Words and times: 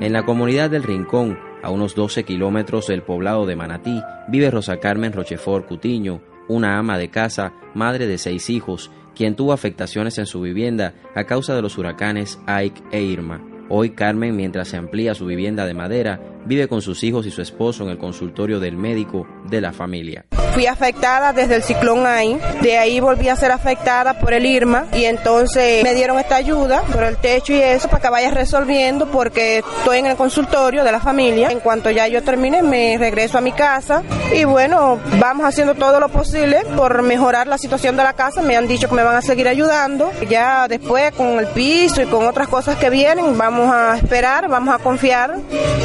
En 0.00 0.12
la 0.12 0.24
comunidad 0.24 0.70
del 0.70 0.84
Rincón, 0.84 1.36
a 1.60 1.70
unos 1.70 1.96
12 1.96 2.22
kilómetros 2.22 2.86
del 2.86 3.02
poblado 3.02 3.46
de 3.46 3.56
Manatí, 3.56 4.00
vive 4.28 4.48
Rosa 4.48 4.76
Carmen 4.76 5.12
Rochefort 5.12 5.66
Cutiño, 5.66 6.20
una 6.46 6.78
ama 6.78 6.96
de 6.96 7.08
casa, 7.08 7.52
madre 7.74 8.06
de 8.06 8.16
seis 8.16 8.48
hijos, 8.48 8.92
quien 9.16 9.34
tuvo 9.34 9.52
afectaciones 9.52 10.16
en 10.18 10.26
su 10.26 10.40
vivienda 10.40 10.94
a 11.16 11.24
causa 11.24 11.56
de 11.56 11.62
los 11.62 11.76
huracanes 11.78 12.38
Ike 12.46 12.80
e 12.92 13.02
Irma. 13.02 13.44
Hoy 13.68 13.90
Carmen, 13.90 14.36
mientras 14.36 14.68
se 14.68 14.76
amplía 14.76 15.16
su 15.16 15.26
vivienda 15.26 15.66
de 15.66 15.74
madera, 15.74 16.20
vive 16.46 16.68
con 16.68 16.80
sus 16.80 17.02
hijos 17.02 17.26
y 17.26 17.32
su 17.32 17.42
esposo 17.42 17.82
en 17.82 17.90
el 17.90 17.98
consultorio 17.98 18.60
del 18.60 18.76
médico 18.76 19.26
de 19.50 19.60
la 19.60 19.72
familia. 19.72 20.26
Fui 20.58 20.66
afectada 20.66 21.32
desde 21.32 21.54
el 21.54 21.62
ciclón 21.62 22.04
Ai, 22.04 22.36
de 22.62 22.78
ahí 22.78 22.98
volví 22.98 23.28
a 23.28 23.36
ser 23.36 23.52
afectada 23.52 24.18
por 24.18 24.32
el 24.32 24.44
Irma 24.44 24.86
y 24.92 25.04
entonces 25.04 25.84
me 25.84 25.94
dieron 25.94 26.18
esta 26.18 26.34
ayuda 26.34 26.82
por 26.82 27.04
el 27.04 27.16
techo 27.16 27.52
y 27.52 27.60
eso 27.60 27.88
para 27.88 28.02
que 28.02 28.08
vaya 28.08 28.32
resolviendo 28.32 29.06
porque 29.06 29.58
estoy 29.58 29.98
en 29.98 30.06
el 30.06 30.16
consultorio 30.16 30.82
de 30.82 30.90
la 30.90 30.98
familia. 30.98 31.50
En 31.50 31.60
cuanto 31.60 31.92
ya 31.92 32.08
yo 32.08 32.24
termine 32.24 32.62
me 32.62 32.98
regreso 32.98 33.38
a 33.38 33.40
mi 33.40 33.52
casa 33.52 34.02
y 34.34 34.42
bueno, 34.42 34.98
vamos 35.20 35.46
haciendo 35.46 35.76
todo 35.76 36.00
lo 36.00 36.08
posible 36.08 36.62
por 36.76 37.02
mejorar 37.02 37.46
la 37.46 37.56
situación 37.56 37.96
de 37.96 38.02
la 38.02 38.14
casa. 38.14 38.42
Me 38.42 38.56
han 38.56 38.66
dicho 38.66 38.88
que 38.88 38.96
me 38.96 39.04
van 39.04 39.14
a 39.14 39.22
seguir 39.22 39.46
ayudando. 39.46 40.10
Ya 40.28 40.66
después 40.66 41.12
con 41.12 41.38
el 41.38 41.46
piso 41.46 42.02
y 42.02 42.06
con 42.06 42.26
otras 42.26 42.48
cosas 42.48 42.74
que 42.78 42.90
vienen 42.90 43.38
vamos 43.38 43.72
a 43.72 43.96
esperar, 43.96 44.48
vamos 44.48 44.74
a 44.74 44.78
confiar 44.78 45.36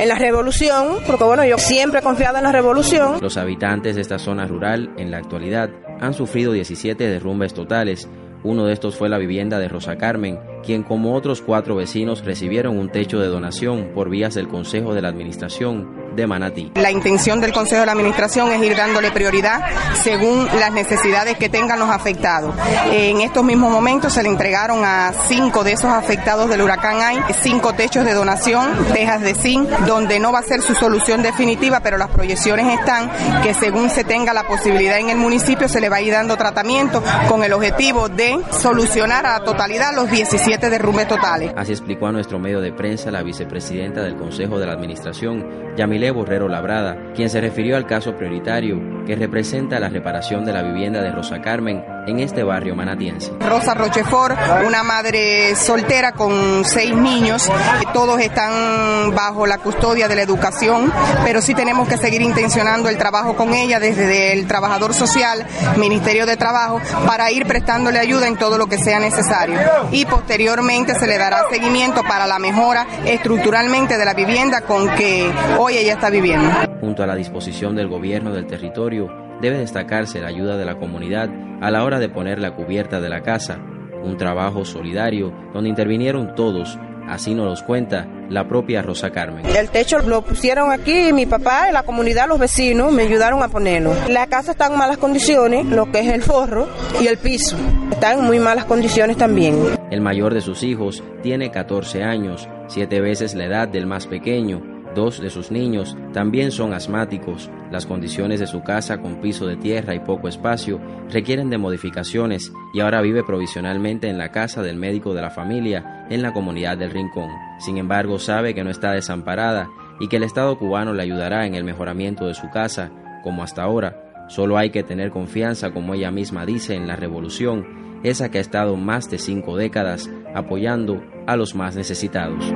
en 0.00 0.08
la 0.08 0.16
revolución, 0.16 0.96
porque 1.06 1.22
bueno, 1.22 1.44
yo 1.44 1.56
siempre 1.56 2.00
he 2.00 2.02
confiado 2.02 2.38
en 2.38 2.42
la 2.42 2.50
revolución. 2.50 3.18
Los 3.20 3.36
habitantes 3.36 3.94
de 3.94 4.02
esta 4.02 4.18
zona 4.18 4.44
rural 4.44 4.55
en 4.64 5.10
la 5.10 5.18
actualidad 5.18 5.70
han 6.00 6.14
sufrido 6.14 6.52
17 6.52 7.08
derrumbes 7.08 7.54
totales. 7.54 8.08
Uno 8.42 8.66
de 8.66 8.72
estos 8.72 8.96
fue 8.96 9.08
la 9.08 9.18
vivienda 9.18 9.58
de 9.58 9.68
Rosa 9.68 9.96
Carmen, 9.96 10.38
quien 10.64 10.82
como 10.82 11.14
otros 11.14 11.42
cuatro 11.42 11.76
vecinos 11.76 12.24
recibieron 12.24 12.78
un 12.78 12.90
techo 12.90 13.20
de 13.20 13.28
donación 13.28 13.90
por 13.94 14.08
vías 14.08 14.34
del 14.34 14.48
Consejo 14.48 14.94
de 14.94 15.02
la 15.02 15.08
Administración 15.08 16.05
de 16.16 16.26
Manatí. 16.26 16.72
La 16.74 16.90
intención 16.90 17.40
del 17.40 17.52
Consejo 17.52 17.80
de 17.80 17.86
la 17.86 17.92
Administración 17.92 18.50
es 18.50 18.62
ir 18.62 18.76
dándole 18.76 19.10
prioridad 19.10 19.60
según 20.02 20.48
las 20.58 20.72
necesidades 20.72 21.36
que 21.36 21.48
tengan 21.48 21.78
los 21.78 21.90
afectados. 21.90 22.54
En 22.90 23.20
estos 23.20 23.44
mismos 23.44 23.70
momentos 23.70 24.12
se 24.12 24.22
le 24.22 24.28
entregaron 24.28 24.84
a 24.84 25.12
cinco 25.28 25.62
de 25.62 25.72
esos 25.72 25.92
afectados 25.92 26.48
del 26.48 26.62
huracán 26.62 27.00
Ay 27.00 27.18
cinco 27.42 27.74
techos 27.74 28.04
de 28.04 28.14
donación, 28.14 28.68
tejas 28.92 29.20
de 29.20 29.34
zinc, 29.34 29.68
donde 29.86 30.18
no 30.18 30.32
va 30.32 30.40
a 30.40 30.42
ser 30.42 30.62
su 30.62 30.74
solución 30.74 31.22
definitiva, 31.22 31.80
pero 31.80 31.98
las 31.98 32.08
proyecciones 32.08 32.78
están 32.78 33.10
que 33.42 33.54
según 33.54 33.90
se 33.90 34.04
tenga 34.04 34.32
la 34.32 34.46
posibilidad 34.46 34.98
en 34.98 35.10
el 35.10 35.16
municipio 35.18 35.68
se 35.68 35.80
le 35.80 35.88
va 35.88 35.96
a 35.96 36.02
ir 36.02 36.12
dando 36.12 36.36
tratamiento 36.36 37.02
con 37.28 37.44
el 37.44 37.52
objetivo 37.52 38.08
de 38.08 38.38
solucionar 38.50 39.26
a 39.26 39.38
la 39.38 39.44
totalidad 39.44 39.94
los 39.94 40.10
17 40.10 40.70
derrumbes 40.70 41.08
totales. 41.08 41.52
Así 41.56 41.72
explicó 41.72 42.06
a 42.06 42.12
nuestro 42.12 42.38
medio 42.38 42.60
de 42.60 42.72
prensa 42.72 43.10
la 43.10 43.22
vicepresidenta 43.22 44.02
del 44.02 44.16
Consejo 44.16 44.58
de 44.58 44.66
la 44.66 44.72
Administración, 44.72 45.74
Yamile 45.76 46.05
Borrero 46.10 46.48
Labrada, 46.48 47.12
quien 47.14 47.30
se 47.30 47.40
refirió 47.40 47.76
al 47.76 47.86
caso 47.86 48.16
prioritario 48.16 48.95
que 49.06 49.16
representa 49.16 49.78
la 49.78 49.88
reparación 49.88 50.44
de 50.44 50.52
la 50.52 50.62
vivienda 50.62 51.00
de 51.00 51.12
Rosa 51.12 51.40
Carmen 51.40 51.82
en 52.06 52.20
este 52.20 52.42
barrio 52.42 52.74
manatiense. 52.74 53.32
Rosa 53.40 53.74
Rochefort, 53.74 54.36
una 54.66 54.82
madre 54.82 55.54
soltera 55.56 56.12
con 56.12 56.64
seis 56.64 56.94
niños, 56.94 57.50
todos 57.92 58.20
están 58.20 59.14
bajo 59.14 59.46
la 59.46 59.58
custodia 59.58 60.08
de 60.08 60.16
la 60.16 60.22
educación, 60.22 60.92
pero 61.24 61.40
sí 61.40 61.54
tenemos 61.54 61.88
que 61.88 61.96
seguir 61.96 62.20
intencionando 62.22 62.88
el 62.88 62.98
trabajo 62.98 63.36
con 63.36 63.54
ella 63.54 63.80
desde 63.80 64.32
el 64.32 64.46
trabajador 64.46 64.92
social, 64.92 65.46
Ministerio 65.76 66.26
de 66.26 66.36
Trabajo, 66.36 66.80
para 67.06 67.30
ir 67.30 67.46
prestándole 67.46 67.98
ayuda 67.98 68.26
en 68.26 68.36
todo 68.36 68.58
lo 68.58 68.66
que 68.66 68.78
sea 68.78 68.98
necesario. 68.98 69.58
Y 69.92 70.04
posteriormente 70.04 70.94
se 70.94 71.06
le 71.06 71.16
dará 71.16 71.44
seguimiento 71.50 72.02
para 72.02 72.26
la 72.26 72.38
mejora 72.38 72.86
estructuralmente 73.04 73.96
de 73.96 74.04
la 74.04 74.14
vivienda 74.14 74.62
con 74.62 74.88
que 74.90 75.30
hoy 75.58 75.76
ella 75.76 75.92
está 75.92 76.10
viviendo. 76.10 76.75
Junto 76.86 77.02
a 77.02 77.06
la 77.08 77.16
disposición 77.16 77.74
del 77.74 77.88
gobierno 77.88 78.32
del 78.32 78.46
territorio, 78.46 79.08
debe 79.40 79.58
destacarse 79.58 80.20
la 80.20 80.28
ayuda 80.28 80.56
de 80.56 80.64
la 80.64 80.78
comunidad 80.78 81.28
a 81.60 81.68
la 81.72 81.82
hora 81.82 81.98
de 81.98 82.08
poner 82.08 82.38
la 82.38 82.54
cubierta 82.54 83.00
de 83.00 83.08
la 83.08 83.22
casa, 83.22 83.58
un 84.04 84.16
trabajo 84.16 84.64
solidario 84.64 85.32
donde 85.52 85.68
intervinieron 85.68 86.36
todos, 86.36 86.78
así 87.08 87.34
nos 87.34 87.46
los 87.46 87.64
cuenta 87.64 88.06
la 88.30 88.46
propia 88.46 88.82
Rosa 88.82 89.10
Carmen. 89.10 89.44
El 89.46 89.68
techo 89.70 89.98
lo 89.98 90.22
pusieron 90.22 90.70
aquí, 90.70 91.12
mi 91.12 91.26
papá, 91.26 91.72
la 91.72 91.82
comunidad, 91.82 92.28
los 92.28 92.38
vecinos 92.38 92.92
me 92.92 93.02
ayudaron 93.02 93.42
a 93.42 93.48
ponerlo. 93.48 93.92
La 94.08 94.28
casa 94.28 94.52
está 94.52 94.68
en 94.68 94.78
malas 94.78 94.98
condiciones, 94.98 95.66
lo 95.66 95.90
que 95.90 95.98
es 95.98 96.12
el 96.12 96.22
forro 96.22 96.68
y 97.00 97.08
el 97.08 97.18
piso. 97.18 97.56
Está 97.90 98.12
en 98.12 98.22
muy 98.22 98.38
malas 98.38 98.64
condiciones 98.66 99.16
también. 99.16 99.56
El 99.90 100.02
mayor 100.02 100.34
de 100.34 100.40
sus 100.40 100.62
hijos 100.62 101.02
tiene 101.20 101.50
14 101.50 102.04
años, 102.04 102.48
siete 102.68 103.00
veces 103.00 103.34
la 103.34 103.46
edad 103.46 103.66
del 103.66 103.88
más 103.88 104.06
pequeño 104.06 104.75
Dos 104.96 105.20
de 105.20 105.28
sus 105.28 105.50
niños 105.50 105.94
también 106.14 106.50
son 106.50 106.72
asmáticos. 106.72 107.50
Las 107.70 107.84
condiciones 107.84 108.40
de 108.40 108.46
su 108.46 108.62
casa 108.62 108.96
con 108.96 109.20
piso 109.20 109.46
de 109.46 109.58
tierra 109.58 109.94
y 109.94 110.00
poco 110.00 110.26
espacio 110.26 110.80
requieren 111.10 111.50
de 111.50 111.58
modificaciones 111.58 112.50
y 112.72 112.80
ahora 112.80 113.02
vive 113.02 113.22
provisionalmente 113.22 114.08
en 114.08 114.16
la 114.16 114.32
casa 114.32 114.62
del 114.62 114.76
médico 114.76 115.12
de 115.12 115.20
la 115.20 115.28
familia 115.28 116.06
en 116.08 116.22
la 116.22 116.32
comunidad 116.32 116.78
del 116.78 116.92
Rincón. 116.92 117.28
Sin 117.58 117.76
embargo, 117.76 118.18
sabe 118.18 118.54
que 118.54 118.64
no 118.64 118.70
está 118.70 118.92
desamparada 118.92 119.68
y 120.00 120.08
que 120.08 120.16
el 120.16 120.22
Estado 120.22 120.58
cubano 120.58 120.94
le 120.94 121.02
ayudará 121.02 121.46
en 121.46 121.54
el 121.54 121.64
mejoramiento 121.64 122.26
de 122.26 122.32
su 122.32 122.48
casa, 122.48 122.90
como 123.22 123.42
hasta 123.42 123.64
ahora. 123.64 124.02
Solo 124.28 124.56
hay 124.56 124.70
que 124.70 124.82
tener 124.82 125.10
confianza, 125.10 125.72
como 125.72 125.92
ella 125.92 126.10
misma 126.10 126.46
dice, 126.46 126.74
en 126.74 126.86
la 126.86 126.96
revolución, 126.96 128.00
esa 128.02 128.30
que 128.30 128.38
ha 128.38 128.40
estado 128.40 128.76
más 128.76 129.10
de 129.10 129.18
cinco 129.18 129.58
décadas 129.58 130.08
apoyando 130.34 131.04
a 131.26 131.36
los 131.36 131.54
más 131.54 131.76
necesitados 131.76 132.54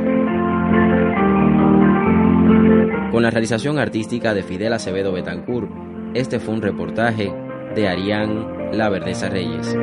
con 3.10 3.22
la 3.22 3.31
realización 3.31 3.78
artística 3.78 4.34
de 4.34 4.43
Fidel 4.43 4.72
Acevedo 4.72 5.12
Betancourt. 5.12 5.71
Este 6.15 6.38
fue 6.38 6.54
un 6.54 6.62
reportaje 6.62 7.32
de 7.75 7.88
Arián 7.88 8.71
La 8.72 8.88
Verdeza 8.88 9.28
Reyes. 9.28 9.76